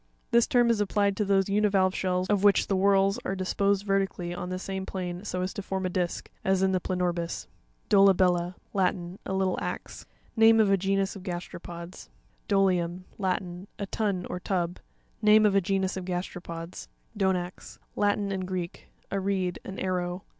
[0.31, 3.85] This term is applied to those uni valve shells of which the whorls are disposed
[3.85, 7.45] vertically on the same plane so as to form a disc; as in the Planorbis
[7.45, 7.47] (page
[7.91, 8.13] 44).
[8.15, 9.19] Doua'BELLA.— Latin.
[9.27, 10.07] A little axe.
[10.35, 12.09] Name of a genus of gasteropods (page
[12.45, 12.45] 64).
[12.63, 13.67] Do'tium.— Latin.
[13.77, 14.79] A tun or tub.
[15.21, 17.19] Name of a genus of gasteropods (page 53).
[17.35, 18.87] Do'nax.—Latin and Greek.
[19.11, 20.23] A reed; an arrow.